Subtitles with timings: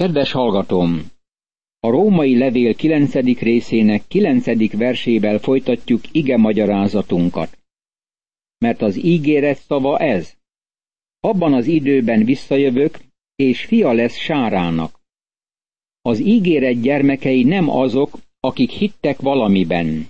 [0.00, 1.10] Kedves hallgatom!
[1.80, 7.58] A római levél kilencedik részének kilencedik versével folytatjuk ige magyarázatunkat.
[8.58, 10.34] Mert az ígéret szava ez.
[11.20, 12.98] Abban az időben visszajövök,
[13.36, 15.00] és fia lesz Sárának.
[16.02, 20.06] Az ígéret gyermekei nem azok, akik hittek valamiben.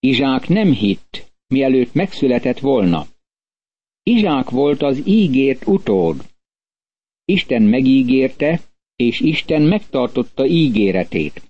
[0.00, 3.06] Izsák nem hitt, mielőtt megszületett volna.
[4.02, 6.30] Izsák volt az ígért utód.
[7.24, 8.70] Isten megígérte,
[9.06, 11.42] és Isten megtartotta ígéretét.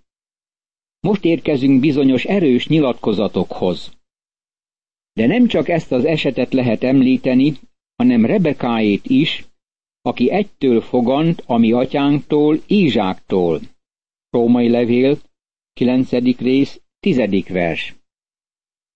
[1.00, 3.92] Most érkezünk bizonyos erős nyilatkozatokhoz.
[5.12, 7.52] De nem csak ezt az esetet lehet említeni,
[7.96, 9.44] hanem Rebekáét is,
[10.02, 13.60] aki egytől fogant a mi atyánktól, Ízsáktól.
[14.30, 15.18] Római levél,
[15.72, 16.10] 9.
[16.38, 17.46] rész, 10.
[17.48, 17.94] vers.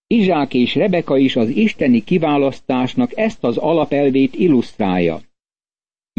[0.07, 5.21] Izsák és Rebeka is az isteni kiválasztásnak ezt az alapelvét illusztrálja.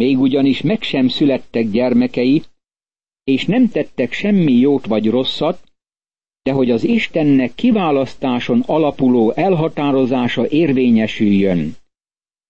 [0.02, 2.44] Még ugyanis meg sem születtek gyermekei,
[3.24, 5.64] és nem tettek semmi jót vagy rosszat,
[6.42, 11.76] de hogy az Istennek kiválasztáson alapuló elhatározása érvényesüljön.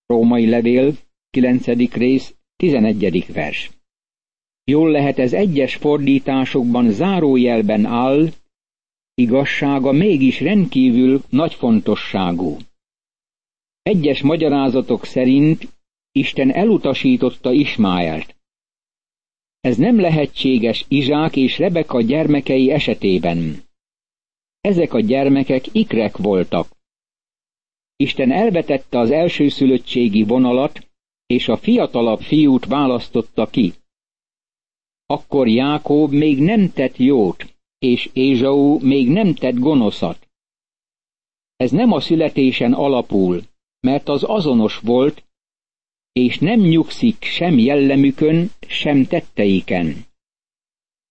[0.05, 0.97] Római levél,
[1.29, 1.67] 9.
[1.93, 3.25] rész, 11.
[3.33, 3.71] vers.
[4.63, 8.29] Jól lehet ez egyes fordításokban zárójelben áll,
[9.13, 12.57] igazsága mégis rendkívül nagy fontosságú.
[13.81, 15.76] Egyes magyarázatok szerint
[16.17, 18.35] Isten elutasította Ismáelt.
[19.59, 23.63] Ez nem lehetséges Izsák és Rebeka gyermekei esetében.
[24.61, 26.67] Ezek a gyermekek ikrek voltak.
[27.95, 30.87] Isten elvetette az elsőszülöttségi vonalat,
[31.25, 33.73] és a fiatalabb fiút választotta ki.
[35.05, 40.29] Akkor Jákób még nem tett jót, és Ézsau még nem tett gonoszat.
[41.55, 43.41] Ez nem a születésen alapul,
[43.79, 45.26] mert az azonos volt,
[46.17, 50.05] és nem nyugszik sem jellemükön, sem tetteiken.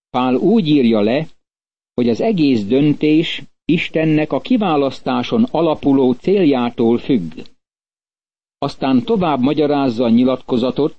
[0.09, 1.27] Pál úgy írja le,
[1.93, 7.31] hogy az egész döntés Istennek a kiválasztáson alapuló céljától függ.
[8.57, 10.95] Aztán tovább magyarázza a nyilatkozatot,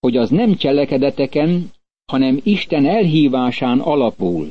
[0.00, 1.70] hogy az nem cselekedeteken,
[2.12, 4.48] hanem Isten elhívásán alapul.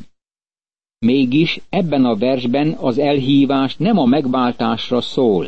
[1.06, 5.48] Mégis ebben a versben az elhívás nem a megváltásra szól.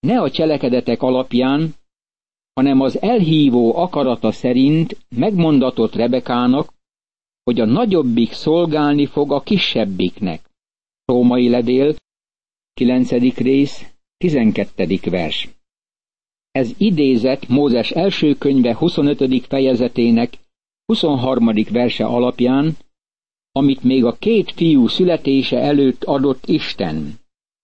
[0.00, 1.74] Ne a cselekedetek alapján,
[2.54, 6.72] hanem az elhívó akarata szerint megmondatott Rebekának,
[7.44, 10.50] hogy a nagyobbik szolgálni fog a kisebbiknek.
[11.04, 11.94] Római levél,
[12.74, 13.10] 9.
[13.36, 14.98] rész, 12.
[15.10, 15.48] vers.
[16.50, 19.46] Ez idézet Mózes első könyve 25.
[19.46, 20.38] fejezetének
[20.86, 21.50] 23.
[21.70, 22.76] verse alapján,
[23.52, 27.14] amit még a két fiú születése előtt adott Isten.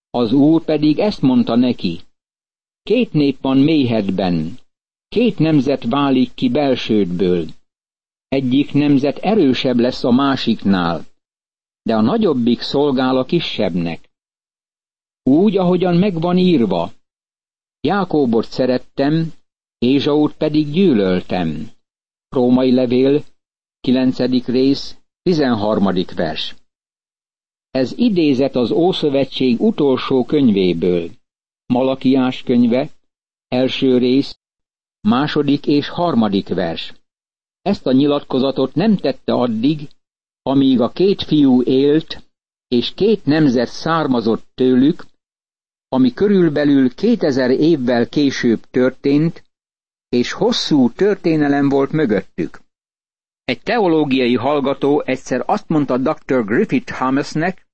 [0.09, 1.99] Az Úr pedig ezt mondta neki.
[2.83, 4.57] Két nép van méhedben,
[5.15, 7.45] két nemzet válik ki belsődből.
[8.27, 11.05] Egyik nemzet erősebb lesz a másiknál,
[11.81, 14.09] de a nagyobbik szolgál a kisebbnek.
[15.23, 16.91] Úgy, ahogyan megvan írva.
[17.81, 19.33] Jákóbot szerettem,
[19.77, 21.71] Ézsaut pedig gyűlöltem.
[22.29, 23.23] Római levél,
[23.79, 24.45] 9.
[24.45, 25.83] rész, 13.
[26.15, 26.55] vers.
[27.71, 31.09] Ez idézet az Ószövetség utolsó könyvéből.
[31.65, 32.89] Malakiás könyve,
[33.47, 34.39] első rész,
[35.01, 36.93] második és harmadik vers.
[37.61, 39.89] Ezt a nyilatkozatot nem tette addig,
[40.41, 42.23] amíg a két fiú élt,
[42.67, 45.05] és két nemzet származott tőlük,
[45.87, 49.43] ami körülbelül kétezer évvel később történt,
[50.09, 52.61] és hosszú történelem volt mögöttük.
[53.43, 56.45] Egy teológiai hallgató egyszer azt mondta dr.
[56.45, 57.67] Griffith Hamesnek,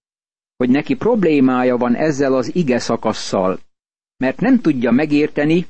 [0.57, 3.59] hogy neki problémája van ezzel az ige szakasszal,
[4.17, 5.67] mert nem tudja megérteni,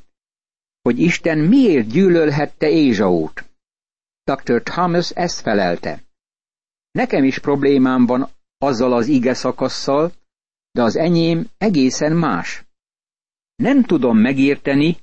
[0.82, 3.44] hogy Isten miért gyűlölhette Ézsaút.
[4.24, 4.62] Dr.
[4.62, 6.02] Thomas ezt felelte.
[6.90, 8.28] Nekem is problémám van
[8.58, 10.12] azzal az ige szakasszal,
[10.70, 12.64] de az enyém egészen más.
[13.54, 14.96] Nem tudom megérteni,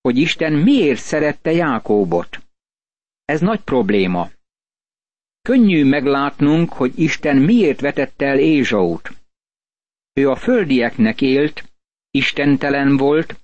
[0.00, 2.42] hogy Isten miért szerette Jákóbot.
[3.24, 4.30] Ez nagy probléma.
[5.42, 9.10] Könnyű meglátnunk, hogy Isten miért vetette el Ézsaut.
[10.12, 11.72] Ő a földieknek élt,
[12.10, 13.41] istentelen volt,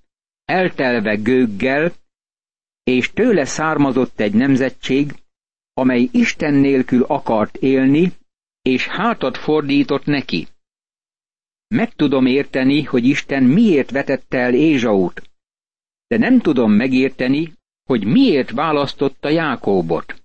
[0.49, 1.93] eltelve gőggel,
[2.83, 5.15] és tőle származott egy nemzetség,
[5.73, 8.12] amely Isten nélkül akart élni,
[8.62, 10.49] és hátat fordított neki.
[11.69, 15.23] Meg tudom érteni, hogy Isten miért vetette el Ézsaut,
[16.06, 17.53] de nem tudom megérteni,
[17.85, 20.23] hogy miért választotta Jákóbot.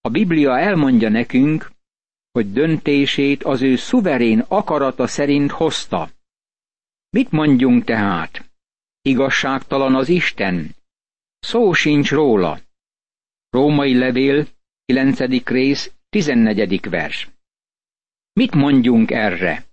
[0.00, 1.70] A Biblia elmondja nekünk,
[2.32, 6.10] hogy döntését az ő szuverén akarata szerint hozta.
[7.10, 8.39] Mit mondjunk tehát?
[9.10, 10.76] Igazságtalan az Isten?
[11.38, 12.60] Szó sincs róla.
[13.48, 14.46] Római levél,
[14.84, 15.44] 9.
[15.44, 16.88] rész, 14.
[16.88, 17.28] vers.
[18.32, 19.64] Mit mondjunk erre?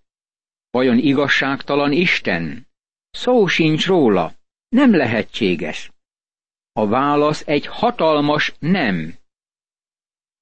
[0.69, 2.67] Vajon igazságtalan Isten?
[3.09, 4.33] Szó sincs róla.
[4.69, 5.91] Nem lehetséges.
[6.71, 9.15] A válasz egy hatalmas nem.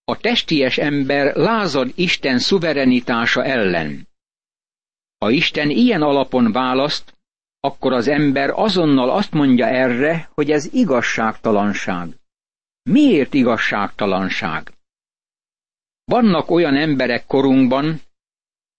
[0.04, 4.08] A testies ember lázad Isten szuverenitása ellen.
[5.18, 7.15] Ha Isten ilyen alapon választ,
[7.66, 12.08] akkor az ember azonnal azt mondja erre, hogy ez igazságtalanság.
[12.90, 14.72] Miért igazságtalanság?
[16.04, 18.02] Vannak olyan emberek korunkban,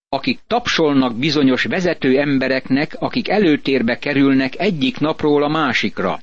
[0.09, 6.21] akik tapsolnak bizonyos vezető embereknek, akik előtérbe kerülnek egyik napról a másikra.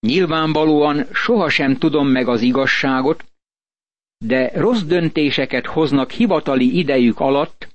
[0.00, 3.24] Nyilvánvalóan sohasem tudom meg az igazságot,
[4.18, 7.68] de rossz döntéseket hoznak hivatali idejük alatt,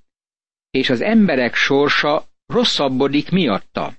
[0.72, 3.94] és az emberek sorsa rosszabbodik miatta.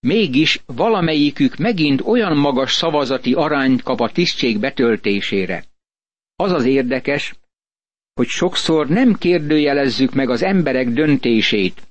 [0.00, 5.64] Mégis valamelyikük megint olyan magas szavazati arányt kap a tisztség betöltésére.
[6.36, 7.34] Az az érdekes,
[8.14, 11.82] hogy sokszor nem kérdőjelezzük meg az emberek döntését,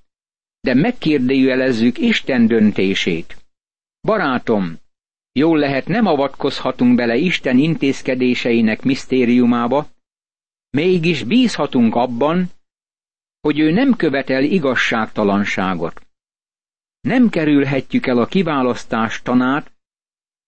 [0.62, 3.38] de megkérdőjelezzük Isten döntését.
[4.02, 4.78] Barátom,
[5.32, 9.88] jól lehet nem avatkozhatunk bele Isten intézkedéseinek misztériumába,
[10.70, 12.50] mégis bízhatunk abban,
[13.42, 16.02] hogy ő nem követel igazságtalanságot.
[17.02, 19.72] Nem kerülhetjük el a kiválasztás tanát,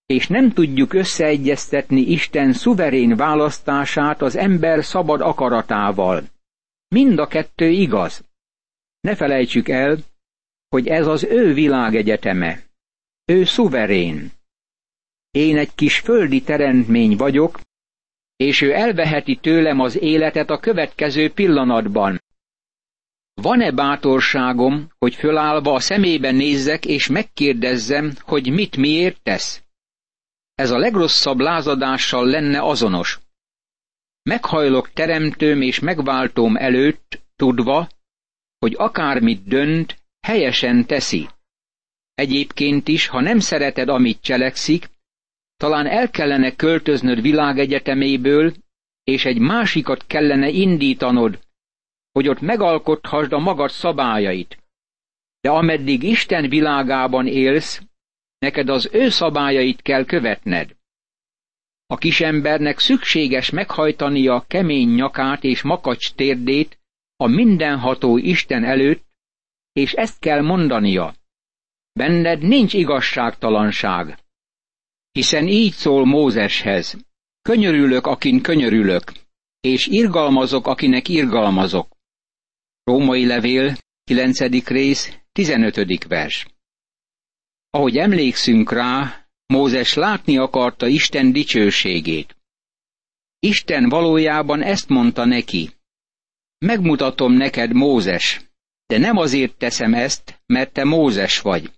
[0.06, 6.24] és nem tudjuk összeegyeztetni Isten szuverén választását az ember szabad akaratával.
[6.88, 8.24] Mind a kettő igaz.
[9.00, 9.98] Ne felejtsük el,
[10.70, 12.64] hogy ez az ő világegyeteme.
[13.26, 14.32] Ő szuverén.
[15.32, 17.60] Én egy kis földi teremtmény vagyok,
[18.36, 22.22] és ő elveheti tőlem az életet a következő pillanatban.
[23.44, 29.64] Van-e bátorságom, hogy fölállva a szemébe nézzek és megkérdezzem, hogy mit miért tesz?
[30.56, 33.20] Ez a legrosszabb lázadással lenne azonos.
[34.22, 37.88] Meghajlok teremtőm és megváltóm előtt, tudva,
[38.60, 39.98] hogy akármit dönt,
[40.28, 41.30] helyesen teszi.
[42.14, 44.90] Egyébként is, ha nem szereted, amit cselekszik,
[45.58, 48.54] talán el kellene költöznöd világegyeteméből,
[49.04, 51.40] és egy másikat kellene indítanod,
[52.14, 54.58] hogy ott megalkothasd a magad szabályait.
[55.42, 57.82] De ameddig Isten világában élsz,
[58.38, 60.76] neked az ő szabályait kell követned.
[61.86, 66.80] A kisembernek szükséges meghajtania kemény nyakát és makacs térdét
[67.16, 69.06] a mindenható Isten előtt,
[69.74, 71.16] és ezt kell mondania.
[71.94, 74.18] Benned nincs igazságtalanság.
[75.12, 76.98] Hiszen így szól Mózeshez.
[77.42, 79.12] Könyörülök, akin könyörülök,
[79.62, 81.93] és irgalmazok, akinek irgalmazok.
[82.84, 84.68] Római levél, 9.
[84.68, 86.04] rész, 15.
[86.08, 86.48] vers.
[87.70, 92.36] Ahogy emlékszünk rá, Mózes látni akarta Isten dicsőségét.
[93.40, 95.70] Isten valójában ezt mondta neki.
[96.58, 98.42] Megmutatom neked, Mózes,
[98.86, 101.72] de nem azért teszem ezt, mert te Mózes vagy.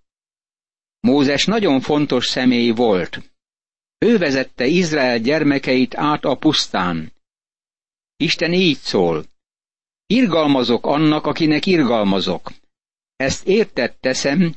[0.99, 3.31] Mózes nagyon fontos személy volt.
[3.97, 7.13] Ő vezette Izrael gyermekeit át a pusztán.
[8.17, 9.25] Isten így szól.
[10.07, 12.51] Irgalmazok annak, akinek irgalmazok.
[13.15, 14.53] Ezt értett teszem,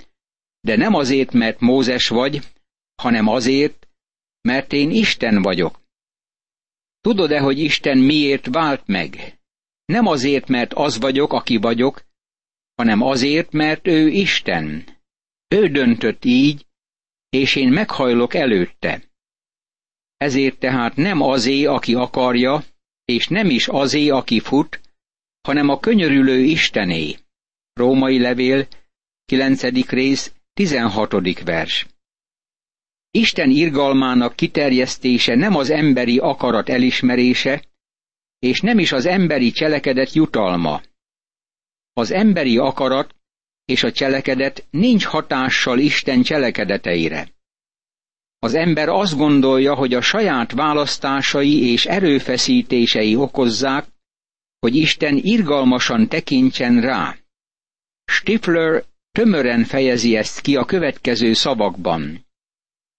[0.60, 2.40] de nem azért, mert Mózes vagy,
[2.94, 3.88] hanem azért,
[4.40, 5.80] mert én Isten vagyok.
[7.00, 9.38] Tudod-e, hogy Isten miért vált meg?
[9.84, 12.04] Nem azért, mert az vagyok, aki vagyok,
[12.75, 14.96] hanem azért, mert ő Isten.
[15.49, 16.66] Ő döntött így,
[17.28, 19.02] és én meghajlok előtte.
[20.16, 22.64] Ezért tehát nem azé, aki akarja,
[23.04, 24.80] és nem is azé, aki fut,
[25.49, 27.17] hanem a könyörülő Istené.
[27.73, 28.69] Római levél,
[29.25, 29.62] 9.
[29.90, 31.43] rész, 16.
[31.45, 31.87] vers.
[33.11, 37.62] Isten irgalmának kiterjesztése nem az emberi akarat elismerése,
[38.38, 40.83] és nem is az emberi cselekedet jutalma.
[41.93, 43.14] Az emberi akarat
[43.64, 47.28] és a cselekedet nincs hatással Isten cselekedeteire.
[48.38, 53.97] Az ember azt gondolja, hogy a saját választásai és erőfeszítései okozzák,
[54.58, 57.16] hogy Isten irgalmasan tekintsen rá.
[58.04, 62.26] Stifler tömören fejezi ezt ki a következő szavakban.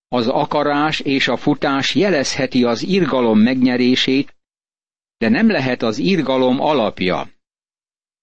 [0.07, 4.35] Az akarás és a futás jelezheti az irgalom megnyerését,
[5.17, 7.29] de nem lehet az irgalom alapja.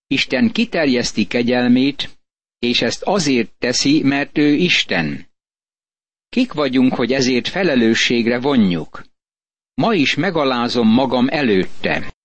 [0.06, 2.18] Isten kiterjeszti kegyelmét,
[2.58, 5.26] és ezt azért teszi, mert ő Isten.
[6.28, 9.04] Kik vagyunk, hogy ezért felelősségre vonjuk?
[9.74, 12.15] Ma is megalázom magam előtte,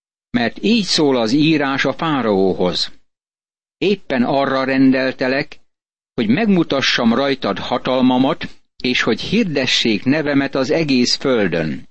[0.41, 2.91] mert így szól az írás a fáraóhoz.
[3.77, 5.60] Éppen arra rendeltelek,
[6.13, 8.48] hogy megmutassam rajtad hatalmamat,
[8.83, 11.88] és hogy hirdessék nevemet az egész földön.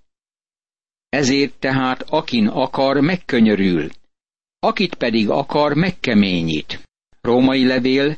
[1.08, 3.90] Ezért tehát akin akar, megkönyörül,
[4.58, 6.82] akit pedig akar, megkeményít.
[7.20, 8.16] Római levél,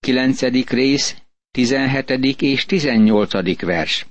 [0.00, 0.40] 9.
[0.68, 1.16] rész,
[1.50, 2.10] 17.
[2.40, 3.60] és 18.
[3.60, 4.06] vers.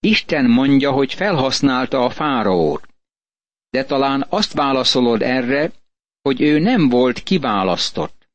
[0.00, 2.87] Isten mondja, hogy felhasználta a fáraót,
[3.70, 5.72] de talán azt válaszolod erre,
[6.22, 8.28] hogy ő nem volt kiválasztott.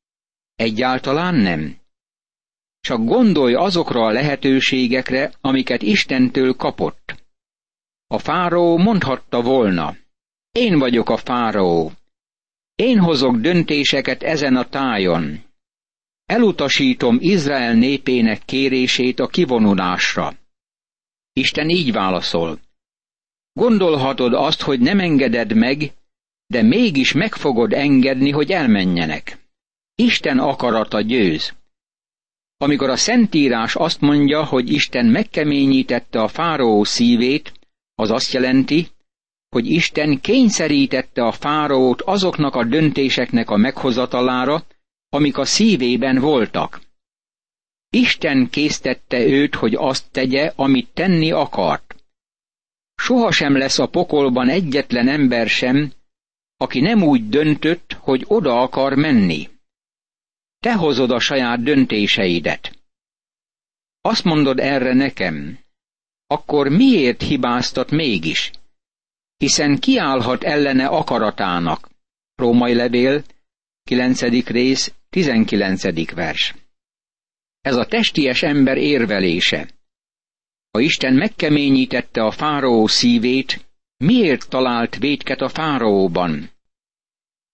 [0.55, 1.77] Egyáltalán nem.
[2.79, 7.15] Csak gondolj azokra a lehetőségekre, amiket Istentől kapott.
[8.07, 9.95] A fáraó mondhatta volna,
[10.51, 11.91] én vagyok a fáraó,
[12.75, 15.43] én hozok döntéseket ezen a tájon.
[16.25, 20.33] Elutasítom Izrael népének kérését a kivonulásra.
[21.33, 22.59] Isten így válaszol.
[23.53, 25.93] Gondolhatod azt, hogy nem engeded meg,
[26.47, 29.37] de mégis meg fogod engedni, hogy elmenjenek.
[29.95, 31.53] Isten akarata győz.
[32.57, 37.53] Amikor a Szentírás azt mondja, hogy Isten megkeményítette a fáraó szívét,
[37.95, 38.87] az azt jelenti,
[39.49, 44.65] hogy Isten kényszerítette a fáraót azoknak a döntéseknek a meghozatalára,
[45.09, 46.81] amik a szívében voltak.
[47.89, 52.02] Isten késztette őt, hogy azt tegye, amit tenni akart.
[53.03, 55.93] Sohasem lesz a pokolban egyetlen ember sem,
[56.57, 59.49] aki nem úgy döntött, hogy oda akar menni.
[60.59, 62.79] Te hozod a saját döntéseidet.
[64.01, 65.59] Azt mondod erre nekem,
[66.27, 68.51] akkor miért hibáztat mégis?
[69.37, 71.89] Hiszen kiállhat ellene akaratának.
[72.35, 73.23] Római levél,
[73.83, 74.21] 9.
[74.47, 76.13] rész, 19.
[76.13, 76.55] vers.
[77.61, 79.72] Ez a testies ember érvelése.
[80.73, 83.65] Ha Isten megkeményítette a fáraó szívét,
[83.97, 86.49] miért talált védket a fáraóban?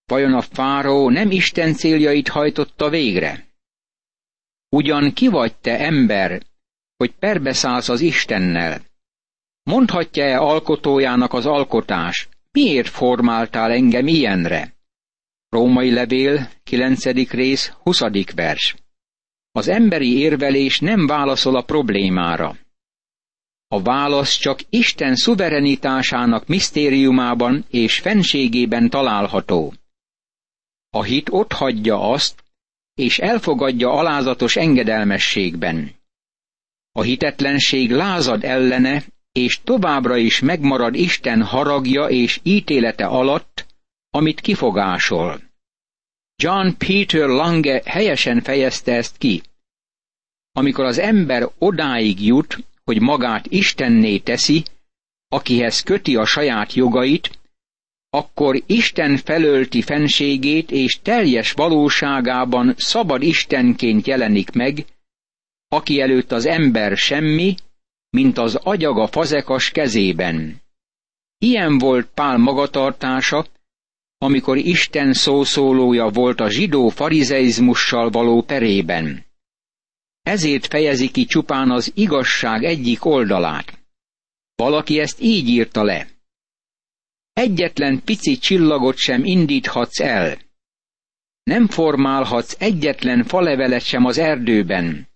[0.06, 3.48] Vajon a fáraó nem Isten céljait hajtotta végre?
[4.70, 6.42] Ugyan ki vagy te ember,
[6.98, 8.82] hogy perbeszállsz az Istennel?
[9.64, 14.74] Mondhatja-e alkotójának az alkotás, miért formáltál engem ilyenre?
[15.50, 17.06] Római levél, 9.
[17.32, 18.02] rész, 20.
[18.36, 18.76] vers.
[19.52, 22.58] Az emberi érvelés nem válaszol a problémára.
[23.72, 29.74] A válasz csak Isten szuverenitásának misztériumában és fenségében található.
[30.90, 32.44] A hit ott hagyja azt,
[32.96, 35.92] és elfogadja alázatos engedelmességben.
[36.92, 43.66] A hitetlenség lázad ellene, és továbbra is megmarad Isten haragja és ítélete alatt,
[44.10, 45.42] amit kifogásol.
[46.36, 49.42] John Peter Lange helyesen fejezte ezt ki.
[50.52, 52.58] Amikor az ember odáig jut,
[52.90, 54.64] hogy magát Istenné teszi,
[55.28, 57.40] akihez köti a saját jogait,
[58.10, 64.86] akkor Isten felölti fenségét és teljes valóságában szabad Istenként jelenik meg,
[65.68, 67.56] aki előtt az ember semmi,
[68.10, 70.62] mint az agyag a fazekas kezében.
[71.38, 73.46] Ilyen volt Pál magatartása,
[74.18, 79.28] amikor Isten szószólója volt a zsidó farizeizmussal való perében.
[80.30, 83.80] Ezért fejezi ki csupán az igazság egyik oldalát.
[84.56, 86.08] Valaki ezt így írta le.
[87.34, 90.38] Egyetlen pici csillagot sem indíthatsz el.
[91.44, 95.08] Nem formálhatsz egyetlen falevelet sem az erdőben.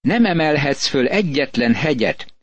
[0.00, 2.34] Nem emelhetsz föl egyetlen hegyet,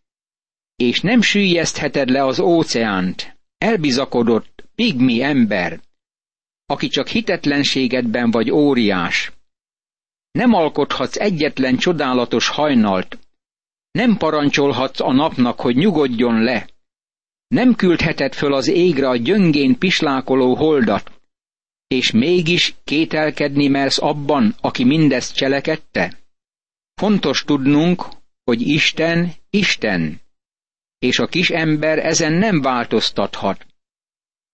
[0.75, 3.37] és nem sűjjesztheted le az óceánt.
[3.57, 5.79] Elbizakodott, pigmi ember,
[6.65, 9.31] aki csak hitetlenségedben vagy óriás.
[10.33, 13.17] Nem alkothatsz egyetlen csodálatos hajnalt,
[13.91, 16.67] nem parancsolhatsz a napnak, hogy nyugodjon le,
[17.47, 21.11] nem küldheted föl az égre a gyöngén pislákoló holdat,
[21.87, 26.19] és mégis kételkedni mersz abban, aki mindezt cselekedte?
[26.93, 28.05] Fontos tudnunk,
[28.43, 30.21] hogy Isten, Isten,
[30.99, 33.65] és a kis ember ezen nem változtathat.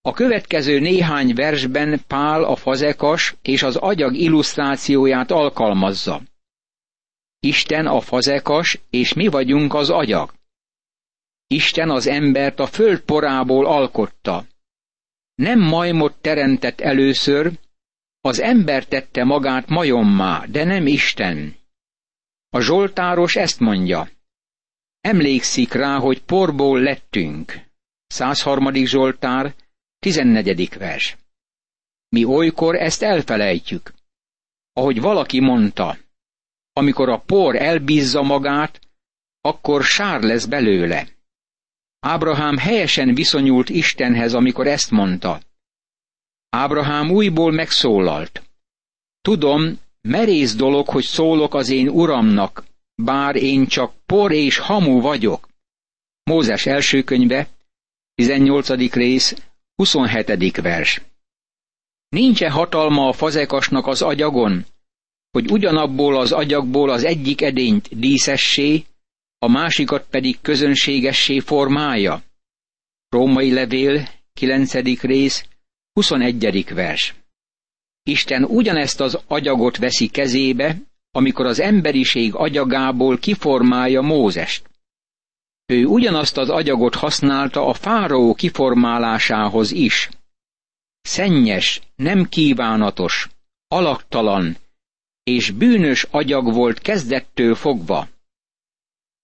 [0.02, 6.22] A következő néhány versben Pál a fazekas és az agyag illusztrációját alkalmazza.
[7.40, 10.34] Isten a fazekas, és mi vagyunk az agyag.
[11.48, 14.46] Isten az embert a föld porából alkotta.
[15.36, 17.52] Nem majmot teremtett először,
[18.22, 21.56] az ember tette magát majommá, de nem Isten.
[22.50, 24.10] A Zsoltáros ezt mondja.
[25.02, 27.54] Emlékszik rá, hogy porból lettünk.
[28.08, 28.74] 103.
[28.74, 29.56] Zsoltár,
[30.00, 30.78] 14.
[30.78, 31.18] vers.
[32.10, 33.94] Mi olykor ezt elfelejtjük.
[34.74, 35.98] Ahogy valaki mondta,
[36.74, 38.80] amikor a por elbízza magát,
[39.42, 41.08] akkor sár lesz belőle.
[42.00, 45.42] Ábrahám helyesen viszonyult Istenhez, amikor ezt mondta.
[46.50, 48.44] Ábrahám újból megszólalt.
[49.22, 52.64] Tudom, merész dolog, hogy szólok az én uramnak,
[52.96, 55.48] bár én csak por és hamu vagyok.
[56.24, 57.48] Mózes első könyve,
[58.16, 58.94] 18.
[58.94, 59.49] rész,
[59.80, 60.62] 27.
[60.62, 61.02] vers.
[62.10, 64.66] Nincs-e hatalma a fazekasnak az agyagon,
[65.32, 68.84] hogy ugyanabból az agyagból az egyik edényt díszessé,
[69.38, 72.24] a másikat pedig közönségessé formálja?
[73.10, 74.74] Római levél, 9.
[75.02, 75.46] rész,
[75.94, 76.74] 21.
[76.74, 77.16] vers.
[78.04, 80.78] Isten ugyanezt az agyagot veszi kezébe,
[81.12, 84.70] amikor az emberiség agyagából kiformálja Mózest.
[85.70, 90.10] Ő ugyanazt az agyagot használta a fáraó kiformálásához is.
[91.02, 93.30] Szennyes, nem kívánatos,
[93.68, 94.58] alaktalan
[95.24, 98.08] és bűnös agyag volt kezdettől fogva.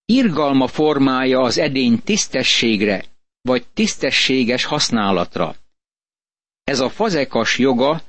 [0.06, 3.06] Irgalma formája az edény tisztességre,
[3.42, 5.56] vagy tisztességes használatra.
[6.64, 8.02] Ez a fazekas joga,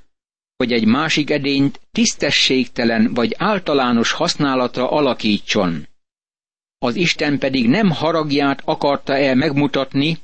[0.56, 5.86] hogy egy másik edényt tisztességtelen vagy általános használatra alakítson.
[6.78, 10.18] Az Isten pedig nem haragját akarta el megmutatni,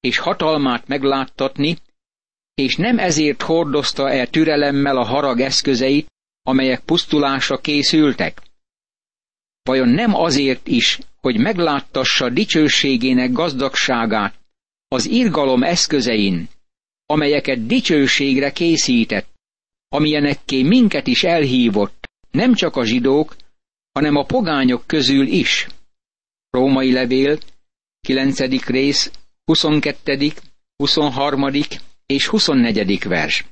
[0.00, 1.76] és hatalmát megláttatni,
[2.54, 6.06] és nem ezért hordozta el türelemmel a harag eszközeit,
[6.42, 8.42] amelyek pusztulásra készültek.
[9.62, 14.34] Vajon nem azért is, hogy megláttassa dicsőségének gazdagságát
[14.88, 16.48] az irgalom eszközein,
[17.06, 19.28] amelyeket dicsőségre készített,
[19.88, 23.36] amilyenekké minket is elhívott, nem csak a zsidók,
[23.92, 25.66] hanem a pogányok közül is.
[26.54, 27.38] Római levél,
[28.00, 28.66] 9.
[28.66, 29.10] rész,
[29.44, 30.32] 22.,
[30.76, 31.50] 23.
[32.06, 33.04] és 24.
[33.08, 33.44] vers.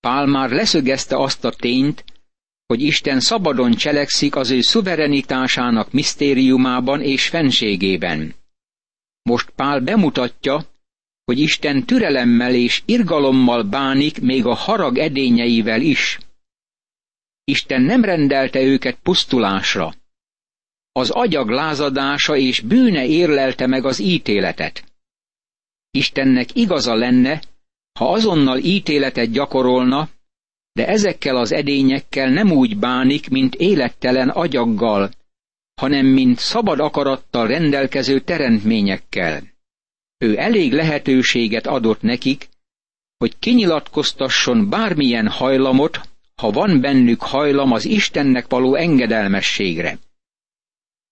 [0.00, 2.04] Pál már leszögezte azt a tényt,
[2.66, 8.34] hogy Isten szabadon cselekszik az ő szuverenitásának misztériumában és fenségében.
[9.22, 10.64] Most Pál bemutatja,
[11.24, 16.18] hogy Isten türelemmel és irgalommal bánik még a harag edényeivel is.
[17.44, 19.94] Isten nem rendelte őket pusztulásra.
[20.92, 24.84] Az agyag lázadása és bűne érlelte meg az ítéletet.
[25.90, 27.42] Istennek igaza lenne,
[27.98, 30.08] ha azonnal ítéletet gyakorolna,
[30.72, 35.10] de ezekkel az edényekkel nem úgy bánik, mint élettelen agyaggal,
[35.74, 39.42] hanem mint szabad akarattal rendelkező teremtményekkel.
[40.18, 42.48] Ő elég lehetőséget adott nekik,
[43.18, 46.00] hogy kinyilatkoztasson bármilyen hajlamot,
[46.36, 49.98] ha van bennük hajlam az Istennek való engedelmességre.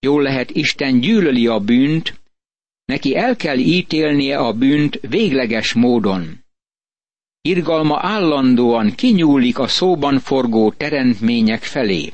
[0.00, 2.20] Jól lehet, Isten gyűlöli a bűnt,
[2.84, 6.44] neki el kell ítélnie a bűnt végleges módon.
[7.42, 12.12] Irgalma állandóan kinyúlik a szóban forgó teremtmények felé.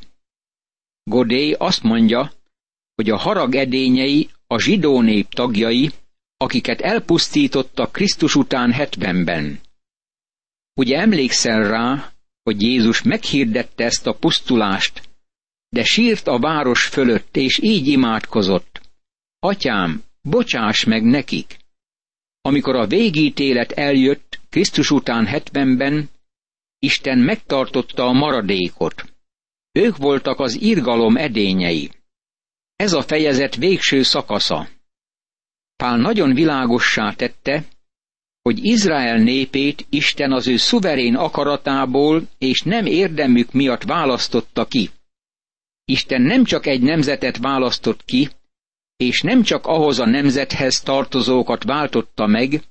[1.02, 2.32] Godé azt mondja,
[2.94, 5.90] hogy a harag edényei a zsidó nép tagjai,
[6.36, 9.60] akiket elpusztította Krisztus után hetvenben.
[10.74, 15.02] Ugye emlékszel rá, hogy Jézus meghirdette ezt a pusztulást,
[15.68, 18.80] de sírt a város fölött, és így imádkozott.
[19.38, 21.56] Atyám, bocsáss meg nekik!
[22.40, 26.10] Amikor a végítélet eljött Krisztus után hetvenben,
[26.78, 29.04] Isten megtartotta a maradékot.
[29.72, 31.90] Ők voltak az irgalom edényei.
[32.76, 34.68] Ez a fejezet végső szakasza.
[35.76, 37.64] Pál nagyon világossá tette,
[38.42, 44.90] hogy Izrael népét Isten az ő szuverén akaratából és nem érdemük miatt választotta ki.
[45.88, 48.28] Isten nem csak egy nemzetet választott ki,
[48.96, 52.62] és nem csak ahhoz a nemzethez tartozókat váltotta meg,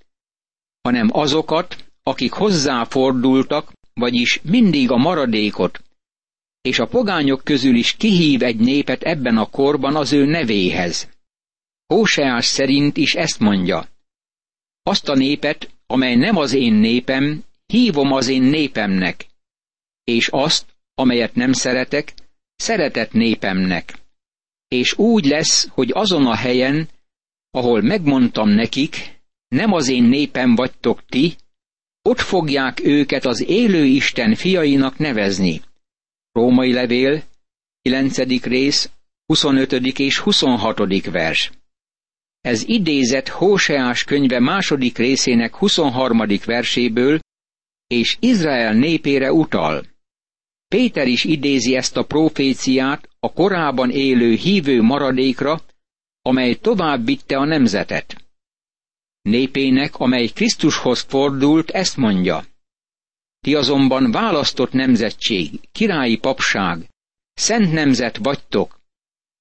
[0.82, 5.84] hanem azokat, akik hozzáfordultak, vagyis mindig a maradékot,
[6.62, 11.10] és a pogányok közül is kihív egy népet ebben a korban az ő nevéhez.
[11.86, 13.88] Hóseás szerint is ezt mondja.
[14.84, 19.26] Azt a népet, amely nem az én népem, hívom az én népemnek,
[20.04, 22.14] és azt, amelyet nem szeretek,
[22.56, 23.94] szeretett népemnek.
[24.68, 26.90] És úgy lesz, hogy azon a helyen,
[27.52, 31.36] ahol megmondtam nekik, nem az én népem vagytok ti,
[32.02, 35.62] ott fogják őket az élő Isten fiainak nevezni.
[36.32, 37.24] Római levél,
[37.82, 38.44] 9.
[38.44, 38.90] rész,
[39.26, 39.72] 25.
[40.00, 41.06] és 26.
[41.06, 41.52] vers.
[42.42, 46.24] Ez idézett Hóseás könyve második részének 23.
[46.46, 47.20] verséből,
[47.88, 49.95] és Izrael népére utal.
[50.76, 55.62] Péter is idézi ezt a proféciát a korában élő hívő maradékra,
[56.22, 58.26] amely tovább vitte a nemzetet.
[59.22, 62.46] Népének, amely Krisztushoz fordult, ezt mondja.
[63.40, 66.90] Ti azonban választott nemzetség, királyi papság,
[67.34, 68.80] szent nemzet vagytok,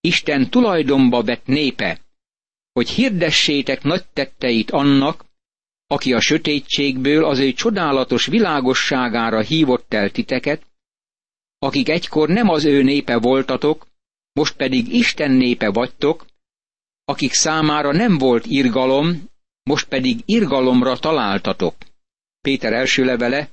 [0.00, 2.00] Isten tulajdonba vett népe,
[2.72, 5.24] hogy hirdessétek nagy tetteit annak,
[5.86, 10.72] aki a sötétségből az ő csodálatos világosságára hívott el titeket,
[11.64, 13.86] akik egykor nem az ő népe voltatok,
[14.32, 16.26] most pedig Isten népe vagytok,
[17.04, 19.28] akik számára nem volt irgalom,
[19.62, 21.74] most pedig irgalomra találtatok.
[22.40, 23.50] Péter első levele,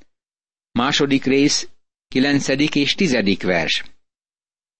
[0.71, 1.69] második rész,
[2.08, 3.84] kilencedik és tizedik vers.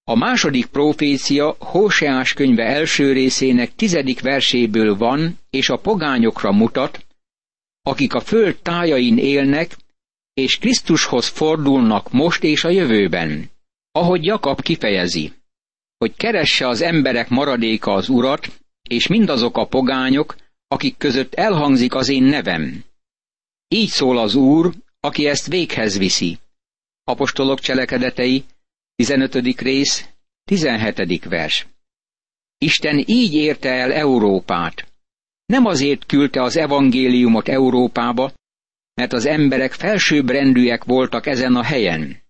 [0.04, 7.06] A második profécia Hóseás könyve első részének tizedik verséből van, és a pogányokra mutat,
[7.82, 9.78] akik a föld tájain élnek,
[10.34, 13.50] és Krisztushoz fordulnak most és a jövőben.
[13.91, 15.34] Ahogy Jakab kifejezi,
[15.98, 20.36] hogy keresse az emberek maradéka az urat, és mindazok a pogányok,
[20.67, 22.84] akik között elhangzik az én nevem.
[23.67, 26.38] Így szól az Úr, aki ezt véghez viszi.
[27.04, 28.46] Apostolok cselekedetei,
[28.96, 29.36] 15.
[29.62, 30.10] rész,
[30.44, 31.26] 17.
[31.26, 31.67] vers.
[32.58, 34.88] Isten így érte el Európát.
[35.46, 38.32] Nem azért küldte az evangéliumot Európába,
[38.93, 42.21] mert az emberek felsőbbrendűek voltak ezen a helyen.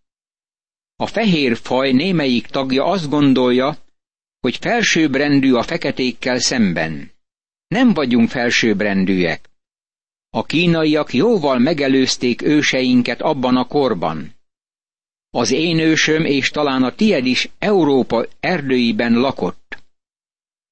[0.96, 3.78] A fehér faj némelyik tagja azt gondolja,
[4.40, 7.12] hogy felsőbbrendű a feketékkel szemben.
[7.68, 9.50] Nem vagyunk felsőbbrendűek.
[10.30, 14.36] A kínaiak jóval megelőzték őseinket abban a korban.
[15.30, 19.78] Az én ősöm és talán a tied is Európa erdőiben lakott.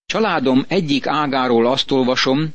[0.05, 2.53] Családom egyik ágáról azt olvasom,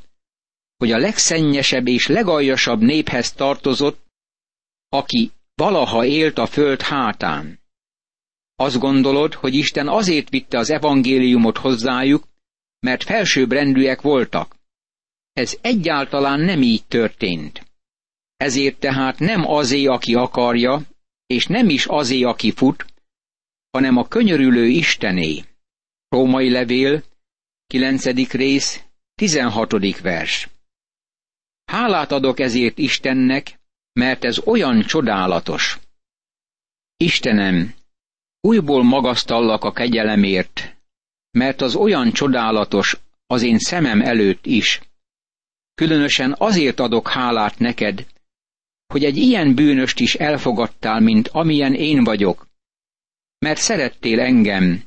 [0.76, 4.02] hogy a legszennyesebb és legaljasabb néphez tartozott,
[4.88, 7.60] aki valaha élt a föld hátán.
[8.56, 12.24] Azt gondolod, hogy Isten azért vitte az evangéliumot hozzájuk,
[12.80, 14.56] mert felsőbbrendűek voltak.
[15.32, 17.66] Ez egyáltalán nem így történt.
[18.36, 20.82] Ezért tehát nem azé, aki akarja,
[21.26, 22.84] és nem is azé, aki fut,
[23.70, 25.44] hanem a könyörülő Istené.
[26.08, 27.02] Római levél,
[27.66, 28.32] 9.
[28.32, 28.82] rész,
[29.14, 30.00] 16.
[30.00, 30.48] vers.
[31.64, 33.58] Hálát adok ezért Istennek,
[33.92, 35.78] mert ez olyan csodálatos.
[36.96, 37.74] Istenem,
[38.40, 40.76] újból magasztallak a kegyelemért,
[41.30, 42.96] mert az olyan csodálatos
[43.26, 44.80] az én szemem előtt is.
[45.74, 48.06] Különösen azért adok hálát neked,
[48.86, 52.46] hogy egy ilyen bűnöst is elfogadtál, mint amilyen én vagyok,
[53.38, 54.84] mert szerettél engem,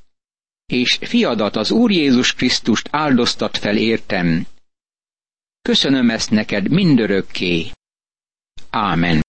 [0.66, 4.46] és fiadat, az Úr Jézus Krisztust áldoztat fel értem.
[5.68, 7.66] Köszönöm ezt neked mindörökké.
[8.70, 9.27] Ámen.